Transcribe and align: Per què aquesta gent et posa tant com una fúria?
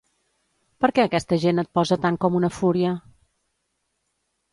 Per 0.85 0.89
què 0.99 1.03
aquesta 1.03 1.37
gent 1.43 1.63
et 1.63 1.69
posa 1.79 1.97
tant 2.05 2.17
com 2.25 2.39
una 2.39 2.49
fúria? 2.61 2.95